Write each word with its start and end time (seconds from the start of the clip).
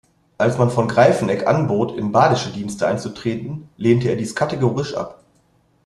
Als 0.39 0.57
man 0.57 0.71
von 0.71 0.87
Greiffenegg 0.87 1.45
anbot, 1.45 1.95
in 1.95 2.11
badische 2.11 2.49
Dienste 2.49 2.87
einzutreten, 2.87 3.69
lehnte 3.77 4.09
er 4.09 4.15
dies 4.15 4.33
kategorisch 4.33 4.95
ab. 4.95 5.23